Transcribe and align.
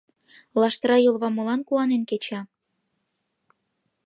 Лаштыра 0.59 0.97
йолва 1.01 1.29
молан 1.31 1.61
куанен 1.67 2.03
кеча? 2.09 2.41